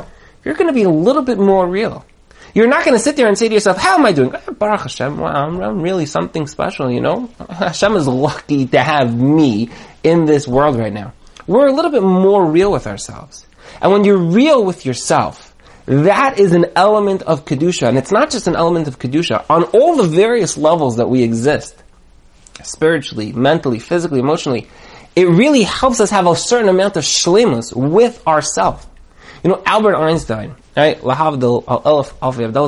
you're 0.46 0.54
going 0.54 0.70
to 0.70 0.74
be 0.74 0.84
a 0.84 0.90
little 0.90 1.24
bit 1.24 1.40
more 1.40 1.68
real. 1.68 2.06
You're 2.54 2.68
not 2.68 2.84
going 2.84 2.96
to 2.96 3.04
sit 3.04 3.16
there 3.16 3.28
and 3.28 3.38
say 3.38 3.48
to 3.48 3.54
yourself, 3.54 3.78
how 3.78 3.96
am 3.98 4.06
I 4.06 4.12
doing? 4.12 4.34
Oh, 4.36 4.54
Baruch 4.54 4.82
Hashem, 4.82 5.24
I'm, 5.24 5.62
I'm 5.62 5.82
really 5.82 6.06
something 6.06 6.48
special, 6.48 6.92
you 6.92 7.00
know? 7.00 7.30
Hashem 7.50 7.96
is 7.96 8.08
lucky 8.08 8.66
to 8.68 8.82
have 8.82 9.16
me 9.16 9.70
in 10.04 10.26
this 10.26 10.48
world 10.48 10.78
right 10.78 10.92
now. 10.92 11.14
We're 11.48 11.68
a 11.68 11.72
little 11.72 11.92
bit 11.92 12.04
more 12.04 12.46
real 12.46 12.72
with 12.72 12.88
ourselves. 12.88 13.46
And 13.82 13.92
when 13.92 14.04
you're 14.04 14.18
real 14.18 14.64
with 14.64 14.86
yourself, 14.86 15.56
that 15.86 16.40
is 16.40 16.54
an 16.54 16.66
element 16.76 17.24
of 17.24 17.46
Kedusha. 17.46 17.88
And 17.88 17.98
it's 17.98 18.12
not 18.12 18.32
just 18.32 18.48
an 18.48 18.56
element 18.56 18.88
of 18.88 19.00
Kedusha. 19.00 19.46
On 19.50 19.64
all 19.64 19.96
the 19.96 20.08
various 20.08 20.58
levels 20.58 20.98
that 20.98 21.10
we 21.10 21.24
exist, 21.24 21.82
spiritually, 22.64 23.32
mentally, 23.34 23.80
physically, 23.80 24.20
emotionally, 24.20 24.68
it 25.16 25.28
really 25.28 25.64
helps 25.64 26.00
us 26.00 26.10
have 26.12 26.28
a 26.28 26.36
certain 26.36 26.70
amount 26.70 26.98
of 26.98 27.04
shlemus 27.04 27.76
with 27.76 28.26
ourselves. 28.28 28.86
You 29.44 29.50
know, 29.50 29.62
Albert 29.66 29.96
Einstein, 29.96 30.56
right? 30.78 31.00
Lahavdil, 31.02 31.66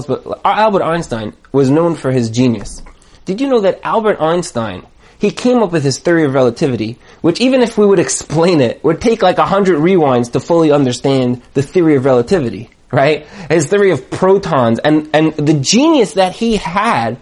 but 0.07 0.41
Albert 0.45 0.83
Einstein 0.83 1.33
was 1.51 1.69
known 1.69 1.95
for 1.95 2.11
his 2.11 2.29
genius. 2.29 2.81
Did 3.25 3.39
you 3.41 3.47
know 3.47 3.61
that 3.61 3.79
Albert 3.83 4.19
Einstein, 4.19 4.85
he 5.19 5.31
came 5.31 5.61
up 5.63 5.71
with 5.71 5.83
his 5.83 5.99
theory 5.99 6.25
of 6.25 6.33
relativity, 6.33 6.97
which 7.21 7.39
even 7.39 7.61
if 7.61 7.77
we 7.77 7.85
would 7.85 7.99
explain 7.99 8.59
it, 8.59 8.83
would 8.83 9.01
take 9.01 9.21
like 9.21 9.37
a 9.37 9.45
hundred 9.45 9.79
rewinds 9.79 10.31
to 10.33 10.39
fully 10.39 10.71
understand 10.71 11.41
the 11.53 11.61
theory 11.61 11.95
of 11.95 12.05
relativity, 12.05 12.69
right? 12.91 13.25
His 13.49 13.67
theory 13.67 13.91
of 13.91 14.09
protons 14.09 14.79
and, 14.79 15.09
and 15.13 15.33
the 15.33 15.53
genius 15.53 16.13
that 16.13 16.33
he 16.33 16.57
had, 16.57 17.17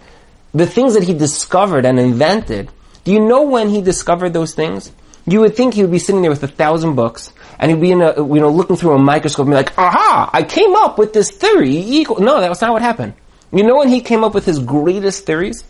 the 0.52 0.66
things 0.66 0.94
that 0.94 1.04
he 1.04 1.14
discovered 1.14 1.84
and 1.84 2.00
invented. 2.00 2.70
Do 3.04 3.12
you 3.12 3.20
know 3.20 3.42
when 3.42 3.68
he 3.68 3.82
discovered 3.82 4.30
those 4.30 4.54
things? 4.54 4.90
You 5.26 5.40
would 5.40 5.56
think 5.56 5.74
he 5.74 5.82
would 5.82 5.90
be 5.90 5.98
sitting 5.98 6.22
there 6.22 6.30
with 6.30 6.42
a 6.42 6.48
thousand 6.48 6.96
books, 6.96 7.32
and 7.58 7.70
he'd 7.70 7.80
be 7.80 7.92
in 7.92 8.02
a, 8.02 8.16
you 8.16 8.40
know, 8.40 8.50
looking 8.50 8.76
through 8.76 8.94
a 8.94 8.98
microscope 8.98 9.46
and 9.46 9.52
be 9.52 9.56
like, 9.56 9.78
aha, 9.78 10.30
I 10.32 10.42
came 10.42 10.74
up 10.74 10.98
with 10.98 11.12
this 11.12 11.30
theory. 11.30 11.76
Equal. 11.76 12.20
No, 12.20 12.40
that 12.40 12.48
was 12.48 12.60
not 12.60 12.72
what 12.72 12.82
happened. 12.82 13.14
You 13.52 13.62
know 13.64 13.76
when 13.76 13.88
he 13.88 14.00
came 14.00 14.24
up 14.24 14.34
with 14.34 14.46
his 14.46 14.58
greatest 14.58 15.26
theories? 15.26 15.62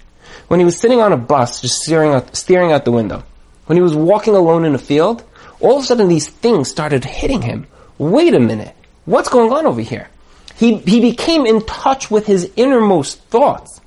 When 0.48 0.60
he 0.60 0.64
was 0.64 0.78
sitting 0.78 1.00
on 1.00 1.12
a 1.12 1.16
bus, 1.16 1.60
just 1.60 1.82
staring 1.82 2.12
out, 2.12 2.34
staring 2.36 2.72
out 2.72 2.84
the 2.84 2.92
window. 2.92 3.24
When 3.66 3.76
he 3.76 3.82
was 3.82 3.94
walking 3.94 4.34
alone 4.34 4.64
in 4.64 4.74
a 4.74 4.78
field, 4.78 5.24
all 5.60 5.78
of 5.78 5.84
a 5.84 5.86
sudden 5.86 6.08
these 6.08 6.28
things 6.28 6.70
started 6.70 7.04
hitting 7.04 7.42
him. 7.42 7.66
Wait 7.98 8.34
a 8.34 8.40
minute. 8.40 8.74
What's 9.04 9.28
going 9.28 9.52
on 9.52 9.66
over 9.66 9.80
here? 9.80 10.08
He, 10.56 10.76
he 10.78 11.00
became 11.00 11.46
in 11.46 11.64
touch 11.64 12.10
with 12.10 12.26
his 12.26 12.50
innermost 12.56 13.20
thoughts. 13.24 13.80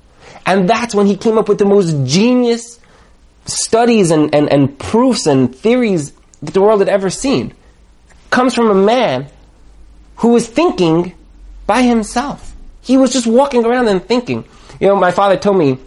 And 0.44 0.68
that's 0.68 0.94
when 0.94 1.06
he 1.06 1.16
came 1.16 1.38
up 1.38 1.48
with 1.48 1.58
the 1.58 1.64
most 1.64 2.06
genius 2.06 2.78
studies 3.48 4.10
and, 4.10 4.34
and, 4.34 4.50
and 4.50 4.78
proofs 4.78 5.26
and 5.26 5.54
theories 5.54 6.12
that 6.42 6.52
the 6.52 6.60
world 6.60 6.80
had 6.80 6.88
ever 6.88 7.10
seen 7.10 7.54
comes 8.30 8.54
from 8.54 8.70
a 8.70 8.74
man 8.74 9.26
who 10.16 10.28
was 10.28 10.46
thinking 10.46 11.12
by 11.66 11.82
himself. 11.82 12.54
He 12.82 12.96
was 12.96 13.12
just 13.12 13.26
walking 13.26 13.64
around 13.64 13.88
and 13.88 14.02
thinking. 14.04 14.44
You 14.80 14.88
know, 14.88 14.96
my 14.96 15.10
father 15.10 15.36
told 15.36 15.56
me 15.56 15.78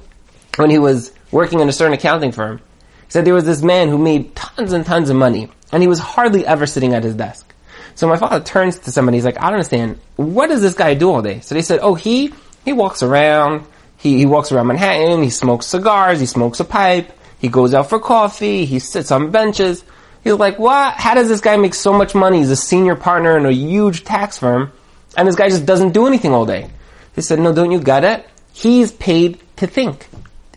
when 0.58 0.70
he 0.70 0.80
was 0.80 1.14
working 1.32 1.60
in 1.60 1.70
a 1.70 1.72
certain 1.72 1.94
accounting 1.94 2.32
firm, 2.32 2.58
he 2.58 3.12
said 3.12 3.26
there 3.26 3.34
was 3.34 3.46
this 3.46 3.62
man 3.62 3.88
who 3.88 3.98
made 3.98 4.36
tons 4.36 4.74
and 4.74 4.86
tons 4.86 5.10
of 5.10 5.16
money, 5.16 5.50
and 5.72 5.82
he 5.82 5.88
was 5.88 6.00
hardly 6.00 6.46
ever 6.46 6.66
sitting 6.66 6.94
at 6.94 7.04
his 7.04 7.16
desk. 7.16 7.54
So 7.96 8.08
my 8.08 8.18
father 8.18 8.44
turns 8.44 8.80
to 8.80 8.92
somebody, 8.92 9.18
he's 9.18 9.26
like, 9.26 9.38
I 9.38 9.46
don't 9.46 9.56
understand, 9.56 10.00
what 10.16 10.48
does 10.48 10.62
this 10.62 10.74
guy 10.74 10.94
do 10.94 11.12
all 11.12 11.22
day? 11.22 11.42
So 11.42 11.56
they 11.56 11.62
said, 11.62 11.80
oh, 11.82 11.96
he, 11.96 12.34
he 12.64 12.74
walks 12.74 13.04
around, 13.04 13.66
he, 13.98 14.18
he 14.18 14.26
walks 14.26 14.52
around 14.52 14.68
Manhattan, 14.68 15.22
he 15.22 15.30
smokes 15.30 15.66
cigars, 15.66 16.20
he 16.20 16.26
smokes 16.26 16.60
a 16.60 16.66
pipe, 16.66 17.12
he 17.40 17.48
goes 17.48 17.74
out 17.74 17.90
for 17.90 18.00
coffee. 18.00 18.66
He 18.66 18.80
sits 18.80 19.12
on 19.12 19.32
benches. 19.32 19.84
He's 20.24 20.34
like, 20.34 20.60
what? 20.60 20.96
How 20.96 21.16
does 21.16 21.30
this 21.30 21.42
guy 21.42 21.56
make 21.58 21.74
so 21.74 21.94
much 21.94 22.14
money? 22.14 22.40
He's 22.40 22.52
a 22.52 22.56
senior 22.56 22.96
partner 22.96 23.38
in 23.38 23.46
a 23.46 23.52
huge 23.52 24.04
tax 24.04 24.38
firm, 24.38 24.72
and 25.18 25.28
this 25.28 25.36
guy 25.36 25.50
just 25.50 25.66
doesn't 25.66 25.94
do 25.94 26.06
anything 26.06 26.34
all 26.34 26.46
day. 26.46 26.70
He 27.16 27.22
said, 27.22 27.40
no, 27.40 27.54
don't 27.54 27.72
you 27.72 27.80
get 27.80 28.04
it? 28.04 28.28
He's 28.52 28.92
paid 28.92 29.40
to 29.58 29.68
think. 29.68 30.08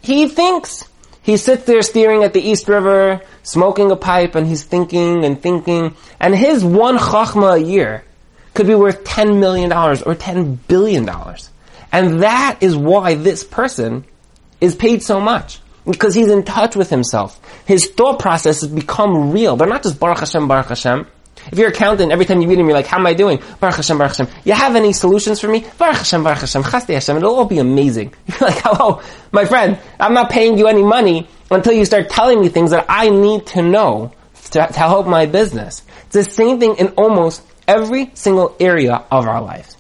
He 0.00 0.28
thinks. 0.28 0.88
He 1.22 1.36
sits 1.36 1.64
there 1.64 1.82
staring 1.82 2.24
at 2.24 2.32
the 2.32 2.40
East 2.40 2.66
River, 2.66 3.20
smoking 3.44 3.92
a 3.92 3.96
pipe, 3.96 4.34
and 4.34 4.44
he's 4.44 4.64
thinking 4.64 5.24
and 5.24 5.40
thinking. 5.40 5.94
And 6.18 6.34
his 6.34 6.64
one 6.64 6.98
chachma 6.98 7.54
a 7.54 7.62
year 7.62 8.04
could 8.54 8.66
be 8.66 8.74
worth 8.74 9.04
$10 9.04 9.38
million 9.38 9.72
or 9.72 9.94
$10 9.94 10.58
billion. 10.66 11.08
And 11.92 12.22
that 12.24 12.58
is 12.60 12.74
why 12.74 13.14
this 13.14 13.44
person 13.44 14.04
is 14.60 14.74
paid 14.74 15.04
so 15.04 15.20
much 15.20 15.60
because 15.84 16.14
he's 16.14 16.30
in 16.30 16.44
touch 16.44 16.76
with 16.76 16.90
himself. 16.90 17.40
His 17.66 17.88
thought 17.88 18.18
processes 18.18 18.68
become 18.68 19.32
real. 19.32 19.56
They're 19.56 19.68
not 19.68 19.82
just 19.82 19.98
Baruch 19.98 20.20
Hashem, 20.20 20.48
Baruch 20.48 20.68
Hashem. 20.68 21.06
If 21.50 21.58
you're 21.58 21.70
accountant, 21.70 22.12
every 22.12 22.24
time 22.24 22.40
you 22.40 22.46
meet 22.46 22.58
him, 22.58 22.66
you're 22.66 22.76
like, 22.76 22.86
how 22.86 22.98
am 22.98 23.06
I 23.06 23.14
doing? 23.14 23.42
Baruch 23.58 23.76
Hashem, 23.76 23.98
Baruch 23.98 24.16
Hashem. 24.16 24.32
You 24.44 24.52
have 24.52 24.76
any 24.76 24.92
solutions 24.92 25.40
for 25.40 25.48
me? 25.48 25.66
Baruch 25.78 25.96
Hashem, 25.96 26.22
Baruch 26.22 26.40
Hashem, 26.40 26.62
Chasdei 26.62 26.94
Hashem. 26.94 27.16
It'll 27.16 27.34
all 27.34 27.44
be 27.46 27.58
amazing. 27.58 28.14
You're 28.26 28.48
like, 28.48 28.62
hello, 28.62 29.02
my 29.32 29.44
friend, 29.44 29.78
I'm 29.98 30.14
not 30.14 30.30
paying 30.30 30.56
you 30.56 30.68
any 30.68 30.82
money 30.82 31.26
until 31.50 31.72
you 31.72 31.84
start 31.84 32.10
telling 32.10 32.40
me 32.40 32.48
things 32.48 32.70
that 32.70 32.86
I 32.88 33.10
need 33.10 33.46
to 33.48 33.62
know 33.62 34.12
to, 34.52 34.66
to 34.66 34.78
help 34.78 35.06
my 35.06 35.26
business. 35.26 35.82
It's 36.06 36.14
the 36.14 36.24
same 36.24 36.60
thing 36.60 36.76
in 36.76 36.88
almost 36.90 37.42
every 37.66 38.10
single 38.14 38.54
area 38.60 39.04
of 39.10 39.26
our 39.26 39.42
lives. 39.42 39.76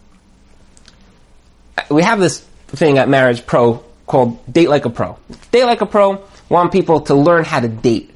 We 1.90 2.02
have 2.02 2.18
this 2.18 2.40
thing 2.68 2.98
at 2.98 3.08
Marriage 3.08 3.46
Pro 3.46 3.84
called 4.12 4.52
Date 4.52 4.68
Like 4.68 4.84
a 4.84 4.90
Pro. 4.90 5.18
Date 5.52 5.64
Like 5.64 5.80
a 5.80 5.86
Pro 5.86 6.22
want 6.50 6.70
people 6.70 7.00
to 7.08 7.14
learn 7.14 7.44
how 7.44 7.60
to 7.60 7.68
date. 7.68 8.10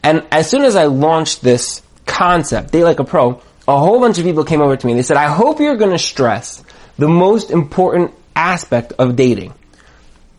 And 0.00 0.24
as 0.30 0.48
soon 0.48 0.62
as 0.62 0.76
I 0.76 0.84
launched 0.84 1.42
this 1.42 1.82
concept, 2.06 2.70
Date 2.70 2.84
Like 2.84 3.00
a 3.00 3.04
Pro, 3.04 3.42
a 3.66 3.76
whole 3.76 3.98
bunch 3.98 4.18
of 4.18 4.24
people 4.24 4.44
came 4.44 4.62
over 4.62 4.76
to 4.76 4.86
me. 4.86 4.92
And 4.92 4.98
they 5.00 5.02
said, 5.02 5.16
I 5.16 5.26
hope 5.26 5.58
you're 5.58 5.76
going 5.76 5.90
to 5.90 5.98
stress 5.98 6.62
the 6.96 7.08
most 7.08 7.50
important 7.50 8.14
aspect 8.36 8.92
of 9.00 9.16
dating. 9.16 9.52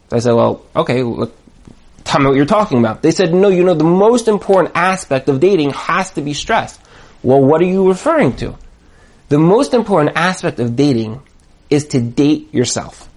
I 0.10 0.20
said, 0.20 0.36
well, 0.36 0.66
okay, 0.74 1.04
look, 1.04 1.36
tell 2.06 2.22
me 2.22 2.28
what 2.28 2.38
you're 2.38 2.46
talking 2.46 2.80
about. 2.80 3.02
They 3.02 3.12
said, 3.12 3.34
no, 3.34 3.50
you 3.50 3.66
know, 3.66 3.74
the 3.74 3.84
most 3.84 4.30
important 4.30 4.72
aspect 4.74 5.28
of 5.28 5.42
dating 5.42 5.72
has 5.72 6.12
to 6.12 6.22
be 6.22 6.34
stressed. 6.34 6.80
Well, 7.24 7.42
what 7.42 7.62
are 7.62 7.66
you 7.66 7.90
referring 7.90 8.38
to? 8.38 8.56
The 9.28 9.38
most 9.38 9.74
important 9.74 10.16
aspect 10.16 10.62
of 10.62 10.78
dating 10.78 11.22
is 11.70 11.88
to 11.88 12.00
date 12.00 12.54
yourself. 12.54 13.10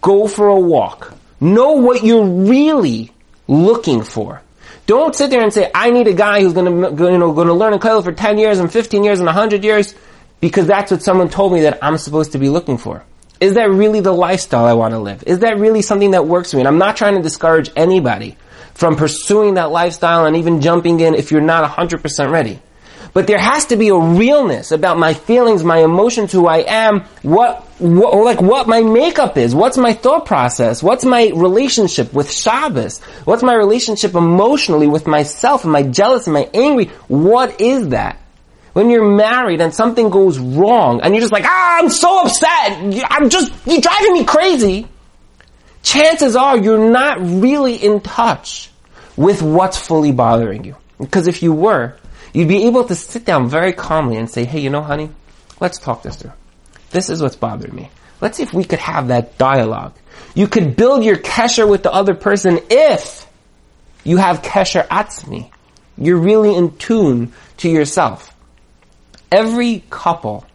Go 0.00 0.26
for 0.26 0.48
a 0.48 0.58
walk. 0.58 1.14
Know 1.40 1.72
what 1.72 2.04
you're 2.04 2.26
really 2.26 3.12
looking 3.48 4.02
for. 4.02 4.42
Don't 4.86 5.14
sit 5.14 5.30
there 5.30 5.42
and 5.42 5.52
say, 5.52 5.70
I 5.74 5.90
need 5.90 6.08
a 6.08 6.14
guy 6.14 6.40
who's 6.40 6.52
gonna, 6.52 6.70
you 6.70 7.18
know, 7.18 7.32
gonna 7.32 7.54
learn 7.54 7.74
a 7.74 7.78
kollel 7.78 8.02
for 8.02 8.12
10 8.12 8.38
years 8.38 8.58
and 8.58 8.72
15 8.72 9.04
years 9.04 9.20
and 9.20 9.26
100 9.26 9.62
years 9.62 9.94
because 10.40 10.66
that's 10.66 10.90
what 10.90 11.02
someone 11.02 11.28
told 11.28 11.52
me 11.52 11.62
that 11.62 11.78
I'm 11.82 11.98
supposed 11.98 12.32
to 12.32 12.38
be 12.38 12.48
looking 12.48 12.78
for. 12.78 13.04
Is 13.40 13.54
that 13.54 13.70
really 13.70 14.00
the 14.00 14.12
lifestyle 14.12 14.66
I 14.66 14.74
want 14.74 14.92
to 14.92 14.98
live? 14.98 15.24
Is 15.26 15.40
that 15.40 15.58
really 15.58 15.80
something 15.82 16.10
that 16.10 16.26
works 16.26 16.50
for 16.50 16.56
me? 16.56 16.62
And 16.62 16.68
I'm 16.68 16.78
not 16.78 16.96
trying 16.96 17.14
to 17.16 17.22
discourage 17.22 17.70
anybody 17.76 18.36
from 18.74 18.96
pursuing 18.96 19.54
that 19.54 19.70
lifestyle 19.70 20.26
and 20.26 20.36
even 20.36 20.60
jumping 20.60 21.00
in 21.00 21.14
if 21.14 21.30
you're 21.30 21.40
not 21.40 21.70
100% 21.70 22.30
ready. 22.30 22.60
But 23.12 23.26
there 23.26 23.38
has 23.38 23.66
to 23.66 23.76
be 23.76 23.88
a 23.88 23.98
realness 23.98 24.70
about 24.70 24.98
my 24.98 25.14
feelings, 25.14 25.64
my 25.64 25.78
emotions, 25.78 26.30
who 26.30 26.46
I 26.46 26.58
am, 26.58 27.00
what, 27.22 27.62
what, 27.80 28.14
like 28.24 28.40
what 28.40 28.68
my 28.68 28.82
makeup 28.82 29.36
is, 29.36 29.54
what's 29.54 29.76
my 29.76 29.92
thought 29.92 30.26
process, 30.26 30.82
what's 30.82 31.04
my 31.04 31.30
relationship 31.34 32.12
with 32.12 32.30
Shabbos, 32.30 33.00
what's 33.24 33.42
my 33.42 33.54
relationship 33.54 34.14
emotionally 34.14 34.86
with 34.86 35.06
myself, 35.08 35.64
am 35.64 35.74
I 35.74 35.82
jealous, 35.82 36.28
am 36.28 36.36
I 36.36 36.48
angry, 36.54 36.86
what 37.08 37.60
is 37.60 37.88
that? 37.88 38.18
When 38.74 38.90
you're 38.90 39.10
married 39.10 39.60
and 39.60 39.74
something 39.74 40.10
goes 40.10 40.38
wrong 40.38 41.00
and 41.00 41.12
you're 41.12 41.22
just 41.22 41.32
like, 41.32 41.44
ah, 41.44 41.78
I'm 41.80 41.90
so 41.90 42.22
upset, 42.22 43.04
I'm 43.10 43.28
just, 43.28 43.52
you're 43.66 43.80
driving 43.80 44.12
me 44.12 44.24
crazy, 44.24 44.86
chances 45.82 46.36
are 46.36 46.56
you're 46.56 46.90
not 46.90 47.18
really 47.20 47.74
in 47.74 48.00
touch 48.00 48.70
with 49.16 49.42
what's 49.42 49.76
fully 49.76 50.12
bothering 50.12 50.62
you. 50.62 50.76
Because 50.98 51.26
if 51.26 51.42
you 51.42 51.52
were, 51.52 51.96
You'd 52.32 52.48
be 52.48 52.66
able 52.66 52.84
to 52.84 52.94
sit 52.94 53.24
down 53.24 53.48
very 53.48 53.72
calmly 53.72 54.16
and 54.16 54.30
say, 54.30 54.44
hey, 54.44 54.60
you 54.60 54.70
know, 54.70 54.82
honey, 54.82 55.10
let's 55.60 55.78
talk 55.78 56.02
this 56.02 56.16
through. 56.16 56.32
This 56.90 57.10
is 57.10 57.22
what's 57.22 57.36
bothering 57.36 57.74
me. 57.74 57.90
Let's 58.20 58.36
see 58.36 58.42
if 58.42 58.52
we 58.52 58.64
could 58.64 58.78
have 58.78 59.08
that 59.08 59.38
dialogue. 59.38 59.94
You 60.34 60.46
could 60.46 60.76
build 60.76 61.04
your 61.04 61.16
kesher 61.16 61.68
with 61.68 61.82
the 61.82 61.92
other 61.92 62.14
person 62.14 62.60
if 62.70 63.26
you 64.04 64.18
have 64.18 64.42
kesher 64.42 64.86
atzmi. 64.86 65.50
You're 65.96 66.18
really 66.18 66.54
in 66.54 66.76
tune 66.76 67.32
to 67.58 67.68
yourself. 67.68 68.34
Every 69.30 69.84
couple 69.90 70.46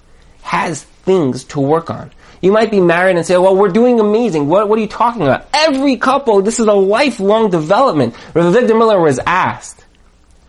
has 0.42 0.84
things 0.84 1.46
to 1.46 1.60
work 1.60 1.90
on. 1.90 2.12
You 2.42 2.52
might 2.52 2.70
be 2.70 2.80
married 2.80 3.16
and 3.16 3.26
say, 3.26 3.38
well, 3.38 3.56
we're 3.56 3.70
doing 3.70 4.00
amazing. 4.00 4.48
What, 4.48 4.70
what 4.70 4.78
are 4.78 4.82
you 4.82 4.88
talking 4.88 5.24
about? 5.24 5.48
Every 5.54 5.98
couple, 5.98 6.42
this 6.42 6.60
is 6.60 6.68
a 6.68 6.74
lifelong 6.74 7.50
development. 7.50 8.14
Avigdor 8.34 8.78
Miller 8.78 9.00
was 9.00 9.20
asked, 9.26 9.84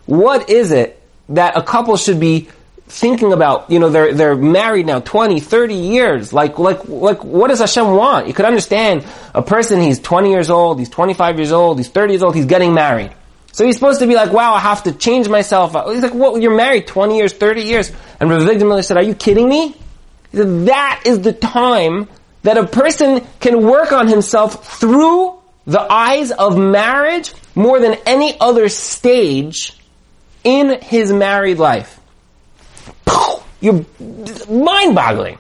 what 0.04 0.50
is 0.50 0.72
it 0.72 1.00
that 1.30 1.56
a 1.56 1.62
couple 1.62 1.96
should 1.96 2.20
be 2.20 2.48
thinking 2.88 3.32
about, 3.32 3.70
you 3.70 3.78
know, 3.78 3.88
they're, 3.90 4.14
they're 4.14 4.36
married 4.36 4.86
now 4.86 5.00
20, 5.00 5.40
30 5.40 5.74
years. 5.74 6.32
Like, 6.32 6.58
like, 6.58 6.88
like, 6.88 7.24
what 7.24 7.48
does 7.48 7.58
Hashem 7.58 7.86
want? 7.90 8.28
You 8.28 8.34
could 8.34 8.44
understand 8.44 9.04
a 9.34 9.42
person, 9.42 9.80
he's 9.80 9.98
20 9.98 10.30
years 10.30 10.50
old, 10.50 10.78
he's 10.78 10.88
25 10.88 11.36
years 11.38 11.52
old, 11.52 11.78
he's 11.78 11.88
30 11.88 12.12
years 12.12 12.22
old, 12.22 12.34
he's 12.34 12.46
getting 12.46 12.74
married. 12.74 13.12
So 13.52 13.64
he's 13.64 13.74
supposed 13.74 14.00
to 14.00 14.06
be 14.06 14.14
like, 14.14 14.32
wow, 14.32 14.54
I 14.54 14.60
have 14.60 14.82
to 14.84 14.92
change 14.92 15.28
myself. 15.28 15.74
He's 15.88 16.02
like, 16.02 16.14
well, 16.14 16.38
you're 16.38 16.54
married 16.54 16.86
20 16.86 17.16
years, 17.16 17.32
30 17.32 17.62
years. 17.62 17.90
And 18.20 18.30
Rav 18.30 18.44
Miller 18.44 18.82
said, 18.82 18.98
are 18.98 19.02
you 19.02 19.14
kidding 19.14 19.48
me? 19.48 19.68
He 20.30 20.36
said, 20.36 20.66
that 20.66 21.02
is 21.06 21.22
the 21.22 21.32
time 21.32 22.08
that 22.42 22.58
a 22.58 22.66
person 22.66 23.26
can 23.40 23.62
work 23.62 23.92
on 23.92 24.08
himself 24.08 24.78
through 24.78 25.38
the 25.66 25.80
eyes 25.80 26.30
of 26.30 26.56
marriage 26.58 27.32
more 27.54 27.80
than 27.80 27.94
any 28.06 28.38
other 28.38 28.68
stage 28.68 29.72
in 30.46 30.80
his 30.80 31.12
married 31.12 31.58
life. 31.58 32.00
You're 33.60 33.84
mind-boggling. 34.48 35.38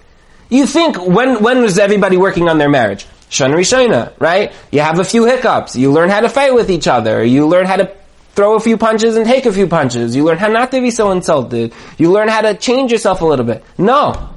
You 0.48 0.66
think 0.66 0.96
when 1.00 1.42
when 1.42 1.62
was 1.62 1.78
everybody 1.78 2.16
working 2.16 2.48
on 2.48 2.58
their 2.58 2.68
marriage? 2.68 3.06
Shana 3.30 3.54
Rishona, 3.54 4.12
right? 4.18 4.52
You 4.72 4.80
have 4.80 4.98
a 4.98 5.04
few 5.04 5.24
hiccups. 5.24 5.76
You 5.76 5.92
learn 5.92 6.08
how 6.08 6.20
to 6.20 6.28
fight 6.28 6.54
with 6.54 6.70
each 6.70 6.88
other. 6.88 7.24
You 7.24 7.46
learn 7.46 7.66
how 7.66 7.76
to 7.76 7.92
throw 8.34 8.54
a 8.54 8.60
few 8.60 8.76
punches 8.76 9.16
and 9.16 9.26
take 9.26 9.46
a 9.46 9.52
few 9.52 9.66
punches. 9.66 10.16
You 10.16 10.24
learn 10.24 10.38
how 10.38 10.48
not 10.48 10.70
to 10.72 10.80
be 10.80 10.90
so 10.90 11.10
insulted. 11.12 11.72
You 11.98 12.12
learn 12.12 12.28
how 12.28 12.40
to 12.42 12.54
change 12.54 12.90
yourself 12.92 13.20
a 13.20 13.26
little 13.26 13.44
bit. 13.44 13.64
No. 13.78 14.30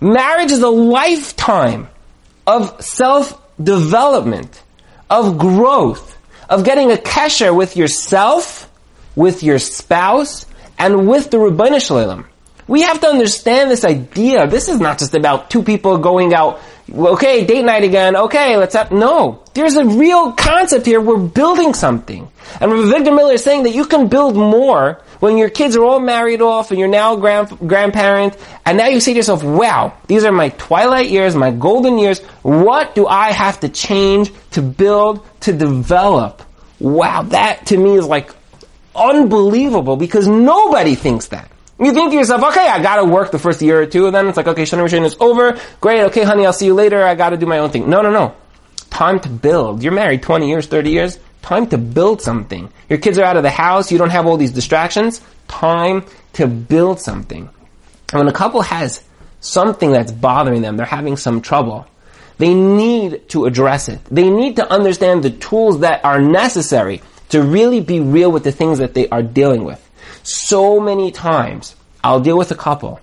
Marriage 0.00 0.50
is 0.50 0.62
a 0.62 0.68
lifetime 0.68 1.88
of 2.46 2.82
self-development, 2.82 4.62
of 5.08 5.38
growth, 5.38 6.16
of 6.48 6.64
getting 6.64 6.90
a 6.90 6.96
kesher 6.96 7.54
with 7.54 7.76
yourself 7.76 8.69
with 9.16 9.42
your 9.42 9.58
spouse, 9.58 10.46
and 10.78 11.08
with 11.08 11.30
the 11.30 11.36
Ribbono 11.36 11.80
Shel 11.80 11.98
Olam. 11.98 12.24
We 12.66 12.82
have 12.82 13.00
to 13.00 13.08
understand 13.08 13.70
this 13.70 13.84
idea. 13.84 14.46
This 14.46 14.68
is 14.68 14.78
not 14.78 14.98
just 14.98 15.14
about 15.14 15.50
two 15.50 15.62
people 15.62 15.98
going 15.98 16.32
out, 16.32 16.60
okay, 16.92 17.44
date 17.44 17.64
night 17.64 17.82
again, 17.82 18.16
okay, 18.16 18.56
let's 18.56 18.74
have, 18.74 18.92
no. 18.92 19.42
There's 19.54 19.74
a 19.74 19.84
real 19.84 20.32
concept 20.32 20.86
here. 20.86 21.00
We're 21.00 21.18
building 21.18 21.74
something. 21.74 22.30
And 22.60 22.72
Rabbi 22.72 22.84
Avigdor 22.84 23.14
Miller 23.16 23.34
is 23.34 23.42
saying 23.42 23.64
that 23.64 23.74
you 23.74 23.84
can 23.84 24.06
build 24.06 24.36
more 24.36 25.02
when 25.18 25.36
your 25.36 25.50
kids 25.50 25.76
are 25.76 25.84
all 25.84 26.00
married 26.00 26.40
off 26.40 26.70
and 26.70 26.78
you're 26.78 26.88
now 26.88 27.16
grand, 27.16 27.48
grandparent, 27.58 28.36
and 28.64 28.78
now 28.78 28.86
you 28.86 29.00
say 29.00 29.12
to 29.12 29.16
yourself, 29.16 29.42
wow, 29.42 29.92
these 30.06 30.24
are 30.24 30.32
my 30.32 30.48
twilight 30.50 31.10
years, 31.10 31.34
my 31.36 31.50
golden 31.50 31.98
years. 31.98 32.20
What 32.42 32.94
do 32.94 33.06
I 33.06 33.32
have 33.32 33.60
to 33.60 33.68
change 33.68 34.32
to 34.52 34.62
build, 34.62 35.26
to 35.40 35.52
develop? 35.52 36.42
Wow, 36.78 37.22
that 37.24 37.66
to 37.66 37.76
me 37.76 37.96
is 37.96 38.06
like 38.06 38.32
unbelievable 39.00 39.96
because 39.96 40.28
nobody 40.28 40.94
thinks 40.94 41.28
that. 41.28 41.50
You 41.78 41.94
think 41.94 42.10
to 42.10 42.16
yourself, 42.16 42.42
okay, 42.42 42.68
I 42.68 42.82
gotta 42.82 43.04
work 43.04 43.30
the 43.30 43.38
first 43.38 43.62
year 43.62 43.80
or 43.80 43.86
two, 43.86 44.06
and 44.06 44.14
then 44.14 44.28
it's 44.28 44.36
like, 44.36 44.46
okay, 44.46 44.64
Shana 44.64 44.84
Rishon 44.84 45.04
is 45.06 45.16
over. 45.18 45.58
Great, 45.80 46.02
okay, 46.02 46.24
honey, 46.24 46.44
I'll 46.44 46.52
see 46.52 46.66
you 46.66 46.74
later. 46.74 47.02
I 47.02 47.14
gotta 47.14 47.38
do 47.38 47.46
my 47.46 47.58
own 47.58 47.70
thing. 47.70 47.88
No, 47.88 48.02
no, 48.02 48.10
no. 48.10 48.34
Time 48.90 49.18
to 49.20 49.30
build. 49.30 49.82
You're 49.82 49.92
married 49.92 50.22
20 50.22 50.46
years, 50.46 50.66
30 50.66 50.90
years. 50.90 51.18
Time 51.40 51.66
to 51.68 51.78
build 51.78 52.20
something. 52.20 52.70
Your 52.90 52.98
kids 52.98 53.18
are 53.18 53.24
out 53.24 53.38
of 53.38 53.42
the 53.42 53.50
house. 53.50 53.90
You 53.90 53.96
don't 53.96 54.10
have 54.10 54.26
all 54.26 54.36
these 54.36 54.50
distractions. 54.50 55.22
Time 55.48 56.04
to 56.34 56.46
build 56.46 57.00
something. 57.00 57.48
And 58.12 58.18
when 58.18 58.28
a 58.28 58.32
couple 58.32 58.60
has 58.60 59.02
something 59.40 59.90
that's 59.90 60.12
bothering 60.12 60.60
them, 60.60 60.76
they're 60.76 60.84
having 60.84 61.16
some 61.16 61.40
trouble, 61.40 61.86
they 62.36 62.52
need 62.52 63.28
to 63.30 63.46
address 63.46 63.88
it. 63.88 64.04
They 64.10 64.28
need 64.28 64.56
to 64.56 64.70
understand 64.70 65.22
the 65.22 65.30
tools 65.30 65.80
that 65.80 66.04
are 66.04 66.20
necessary 66.20 67.00
to 67.30 67.42
really 67.42 67.80
be 67.80 68.00
real 68.00 68.30
with 68.30 68.44
the 68.44 68.52
things 68.52 68.78
that 68.78 68.94
they 68.94 69.08
are 69.08 69.22
dealing 69.22 69.64
with. 69.64 69.84
So 70.22 70.80
many 70.80 71.10
times, 71.10 71.74
I'll 72.04 72.20
deal 72.20 72.36
with 72.36 72.50
a 72.50 72.56
couple, 72.56 73.00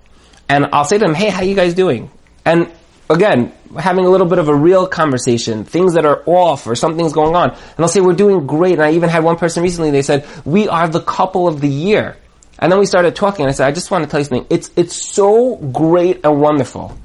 and 0.48 0.68
I'll 0.72 0.86
say 0.86 0.98
to 0.98 1.06
them, 1.06 1.16
hey, 1.16 1.30
how 1.30 1.42
you 1.42 1.56
guys 1.56 1.74
doing? 1.74 2.12
And 2.46 2.72
again, 3.10 3.52
having 3.78 4.06
a 4.06 4.10
little 4.10 4.28
bit 4.28 4.40
of 4.40 4.48
a 4.48 4.56
real 4.56 4.88
conversation, 4.88 5.64
things 5.64 5.94
that 5.96 6.06
are 6.06 6.24
off 6.26 6.68
or 6.68 6.76
something's 6.76 7.14
going 7.14 7.36
on. 7.36 7.52
And 7.52 7.80
I'll 7.80 7.88
say, 7.88 8.02
we're 8.02 8.14
doing 8.14 8.48
great. 8.48 8.74
And 8.74 8.84
I 8.84 8.92
even 8.94 9.10
had 9.10 9.24
one 9.24 9.38
person 9.38 9.64
recently, 9.64 9.92
they 9.92 10.02
said, 10.02 10.26
we 10.46 10.68
are 10.68 10.88
the 10.88 11.02
couple 11.02 11.48
of 11.48 11.62
the 11.62 11.68
year. 11.68 12.18
And 12.60 12.72
then 12.72 12.80
we 12.80 12.86
started 12.86 13.16
talking 13.16 13.44
and 13.44 13.50
I 13.50 13.54
said, 13.54 13.68
I 13.68 13.72
just 13.72 13.92
want 13.92 14.04
to 14.04 14.10
tell 14.10 14.20
you 14.20 14.26
something. 14.26 14.48
It's, 14.50 14.72
it's 14.76 14.96
so 14.96 15.56
great 15.56 16.22
and 16.24 16.42
wonderful 16.42 16.98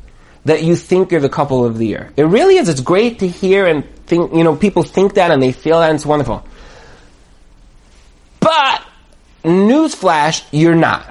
that 0.45 0.62
you 0.62 0.75
think 0.76 1.12
you're 1.12 1.21
the 1.21 1.29
couple 1.29 1.64
of 1.64 1.79
the 1.79 1.87
year. 1.87 2.11
It 2.17 2.25
really 2.25 2.57
is. 2.57 2.69
It's 2.69 2.81
great 2.81 3.21
to 3.21 3.29
hear 3.29 3.67
and 3.67 3.85
think, 4.07 4.33
you 4.33 4.45
know, 4.45 4.57
people 4.57 4.83
think 4.83 5.14
that 5.14 5.31
and 5.31 5.43
they 5.43 5.52
feel 5.52 5.81
that 5.81 5.91
and 5.91 5.97
it's 5.97 6.07
wonderful. 6.07 6.47
But, 8.43 8.83
newsflash, 9.45 10.45
you're 10.51 10.75
not. 10.75 11.09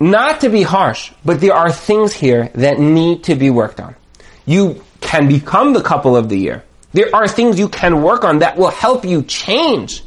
Not 0.00 0.40
to 0.40 0.48
be 0.48 0.62
harsh, 0.62 1.12
but 1.24 1.40
there 1.40 1.54
are 1.54 1.70
things 1.70 2.12
here 2.12 2.50
that 2.56 2.80
need 2.80 3.24
to 3.24 3.36
be 3.36 3.50
worked 3.50 3.78
on. 3.78 3.94
You 4.44 4.82
can 5.00 5.28
become 5.28 5.72
the 5.72 5.82
couple 5.82 6.16
of 6.16 6.28
the 6.28 6.36
year. 6.36 6.64
There 6.92 7.14
are 7.14 7.28
things 7.28 7.60
you 7.60 7.68
can 7.68 8.02
work 8.02 8.24
on 8.24 8.40
that 8.40 8.58
will 8.58 8.70
help 8.70 9.04
you 9.04 9.22
change 9.22 10.02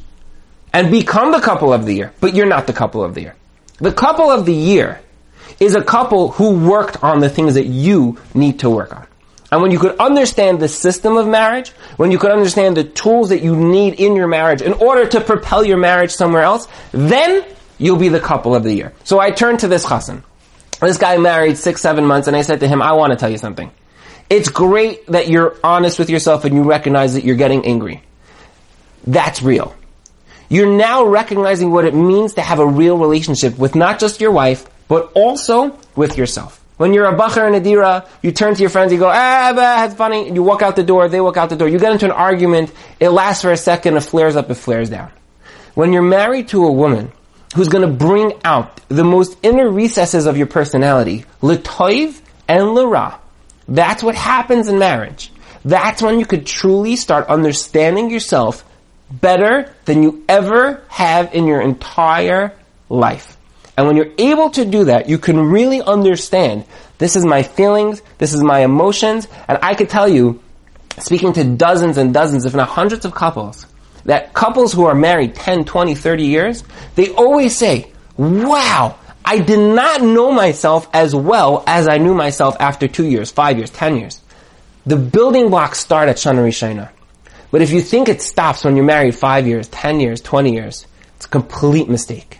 and 0.74 0.92
become 0.92 1.32
the 1.32 1.40
couple 1.40 1.72
of 1.72 1.86
the 1.86 1.94
year, 1.94 2.14
but 2.20 2.36
you're 2.36 2.46
not 2.46 2.68
the 2.68 2.74
couple 2.74 3.02
of 3.04 3.16
the 3.16 3.22
year. 3.22 3.36
The 3.78 3.94
couple 3.94 4.30
of 4.30 4.46
the 4.46 4.54
year 4.54 5.00
is 5.62 5.76
a 5.76 5.84
couple 5.84 6.32
who 6.32 6.68
worked 6.68 7.02
on 7.02 7.22
the 7.22 7.30
things 7.30 7.54
that 7.54 7.66
you 7.66 8.18
need 8.34 8.60
to 8.60 8.70
work 8.70 8.94
on. 8.94 9.08
And 9.52 9.62
when 9.62 9.72
you 9.72 9.80
could 9.80 9.98
understand 9.98 10.60
the 10.60 10.68
system 10.68 11.18
of 11.18 11.28
marriage, 11.28 11.70
when 11.98 12.12
you 12.12 12.18
could 12.18 12.32
understand 12.32 12.76
the 12.76 12.84
tools 12.84 13.30
that 13.30 13.42
you 13.42 13.56
need 13.56 14.00
in 14.00 14.16
your 14.16 14.28
marriage 14.28 14.62
in 14.62 14.74
order 14.74 15.08
to 15.08 15.22
propel 15.22 15.64
your 15.64 15.78
marriage 15.78 16.12
somewhere 16.12 16.42
else, 16.42 16.68
then 16.92 17.46
you'll 17.78 17.98
be 17.98 18.10
the 18.10 18.20
couple 18.20 18.56
of 18.56 18.64
the 18.64 18.74
year. 18.74 18.94
So 19.04 19.20
I 19.20 19.32
turned 19.32 19.60
to 19.60 19.68
this 19.68 19.86
chassan. 19.86 20.24
This 20.82 20.98
guy 20.98 21.18
married 21.18 21.58
six, 21.58 21.82
seven 21.82 22.06
months, 22.06 22.28
and 22.28 22.36
I 22.36 22.42
said 22.42 22.60
to 22.62 22.68
him, 22.68 22.82
I 22.82 22.94
want 22.94 23.12
to 23.12 23.18
tell 23.18 23.30
you 23.30 23.38
something. 23.38 23.72
It's 24.30 24.50
great 24.50 25.06
that 25.08 25.30
you're 25.30 25.56
honest 25.64 26.00
with 26.00 26.10
yourself 26.10 26.46
and 26.46 26.56
you 26.56 26.64
recognize 26.64 27.14
that 27.14 27.24
you're 27.24 27.36
getting 27.36 27.66
angry. 27.66 28.04
That's 29.06 29.44
real. 29.44 29.76
You're 30.50 30.72
now 30.72 31.06
recognizing 31.06 31.72
what 31.72 31.86
it 31.86 31.94
means 31.94 32.34
to 32.36 32.42
have 32.42 32.60
a 32.60 32.66
real 32.66 32.98
relationship 32.98 33.58
with 33.58 33.76
not 33.76 34.00
just 34.00 34.20
your 34.20 34.32
wife, 34.32 34.66
but 34.88 35.12
also 35.14 35.78
with 35.96 36.18
yourself. 36.18 36.62
When 36.78 36.94
you're 36.94 37.06
a 37.06 37.16
bacher 37.16 37.46
and 37.46 37.56
a 37.56 37.60
dira, 37.62 38.06
you 38.22 38.32
turn 38.32 38.54
to 38.54 38.62
your 38.62 38.70
friends, 38.70 38.92
you 38.92 39.00
go, 39.00 39.08
ah, 39.08 39.54
bah, 39.56 39.86
it's 39.86 39.96
funny, 39.96 40.30
you 40.32 40.44
walk 40.44 40.62
out 40.62 40.76
the 40.76 40.84
door, 40.84 41.08
they 41.08 41.22
walk 41.22 41.38
out 41.38 41.50
the 41.50 41.56
door. 41.56 41.70
You 41.70 41.80
get 41.80 41.94
into 41.94 42.06
an 42.06 42.12
argument, 42.12 42.72
it 43.00 43.10
lasts 43.10 43.44
for 43.44 43.52
a 43.52 43.58
second, 43.58 43.96
it 43.96 44.02
flares 44.02 44.36
up, 44.36 44.50
it 44.50 44.56
flares 44.56 44.90
down. 44.90 45.12
When 45.74 45.94
you're 45.94 46.02
married 46.02 46.50
to 46.50 46.66
a 46.66 46.72
woman 46.72 47.14
who's 47.56 47.70
gonna 47.70 47.88
bring 47.88 48.34
out 48.44 48.82
the 48.90 49.06
most 49.06 49.38
inner 49.42 49.70
recesses 49.70 50.26
of 50.26 50.36
your 50.38 50.48
personality, 50.48 51.26
letoiv 51.42 52.20
and 52.48 52.74
lera, 52.74 53.20
that's 53.70 54.04
what 54.04 54.16
happens 54.16 54.68
in 54.68 54.78
marriage. 54.78 55.32
That's 55.64 56.02
when 56.02 56.20
you 56.20 56.26
could 56.26 56.46
truly 56.46 56.98
start 56.98 57.28
understanding 57.28 58.12
yourself 58.12 58.66
better 59.10 59.74
than 59.86 60.04
you 60.04 60.24
ever 60.28 60.84
have 60.90 61.34
in 61.34 61.48
your 61.48 61.62
entire 61.62 62.54
life. 62.90 63.35
And 63.78 63.88
when 63.88 63.98
you're 63.98 64.12
able 64.18 64.50
to 64.52 64.66
do 64.66 64.86
that, 64.86 65.10
you 65.10 65.18
can 65.18 65.40
really 65.40 65.82
understand 65.82 66.66
this 66.98 67.16
is 67.16 67.26
my 67.26 67.44
feelings, 67.44 68.02
this 68.18 68.34
is 68.34 68.42
my 68.42 68.60
emotions, 68.60 69.28
and 69.48 69.60
I 69.62 69.76
could 69.76 69.90
tell 69.90 70.08
you, 70.08 70.42
speaking 70.98 71.34
to 71.34 71.44
dozens 71.44 71.98
and 71.98 72.14
dozens, 72.14 72.46
if 72.46 72.56
not 72.56 72.70
hundreds 72.70 73.04
of 73.04 73.14
couples, 73.14 73.66
that 74.06 74.34
couples 74.34 74.72
who 74.72 74.86
are 74.86 74.96
married 74.96 75.36
10, 75.36 75.66
20, 75.66 75.96
30 75.96 76.24
years, 76.24 76.64
they 76.96 77.10
always 77.12 77.58
say, 77.58 77.92
wow, 78.18 78.98
I 79.26 79.40
did 79.40 79.60
not 79.60 80.02
know 80.02 80.32
myself 80.32 80.88
as 80.94 81.16
well 81.16 81.64
as 81.66 81.88
I 81.88 81.98
knew 81.98 82.14
myself 82.14 82.56
after 82.60 82.88
two 82.88 83.06
years, 83.06 83.32
five 83.32 83.58
years, 83.58 83.72
ten 83.72 83.98
years. 83.98 84.22
The 84.86 84.98
building 84.98 85.50
blocks 85.50 85.80
start 85.80 86.10
at 86.10 86.18
Shana 86.18 86.46
Rishona. 86.46 86.92
But 87.50 87.64
if 87.64 87.72
you 87.72 87.82
think 87.82 88.08
it 88.08 88.22
stops 88.22 88.64
when 88.64 88.76
you're 88.76 88.86
married 88.86 89.16
five 89.16 89.48
years, 89.48 89.68
ten 89.68 90.00
years, 90.00 90.22
twenty 90.22 90.54
years, 90.54 90.86
it's 91.16 91.26
a 91.26 91.30
complete 91.30 91.90
mistake. 91.90 92.35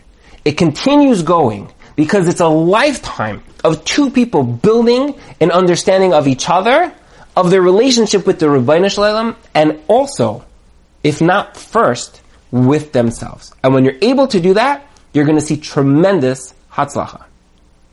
It 0.46 0.56
continues 0.56 1.24
going 1.24 1.72
because 1.96 2.28
it's 2.28 2.38
a 2.38 2.46
lifetime 2.46 3.42
of 3.64 3.84
two 3.84 4.10
people 4.10 4.44
building 4.44 5.18
an 5.40 5.50
understanding 5.50 6.14
of 6.14 6.28
each 6.28 6.48
other, 6.48 6.92
of 7.34 7.50
their 7.50 7.60
relationship 7.60 8.28
with 8.28 8.38
the 8.38 8.46
Ribbono 8.46 8.88
Shel 8.88 9.02
Olam, 9.02 9.34
and 9.56 9.80
also, 9.88 10.44
if 11.02 11.20
not 11.20 11.56
first, 11.56 12.22
with 12.52 12.92
themselves. 12.92 13.52
And 13.64 13.74
when 13.74 13.84
you're 13.84 13.98
able 14.00 14.28
to 14.28 14.38
do 14.38 14.54
that, 14.54 14.86
you're 15.12 15.24
going 15.24 15.36
to 15.36 15.44
see 15.44 15.56
tremendous 15.56 16.54
hatzlacha. 16.70 17.24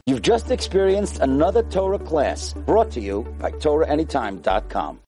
You've 0.05 0.21
just 0.21 0.51
experienced 0.51 1.21
another 1.21 1.63
Torah 1.63 1.97
class 1.97 2.53
brought 2.53 2.91
to 2.91 3.01
you 3.01 3.23
by 3.39 3.49
TorahAnytime.com. 3.49 4.99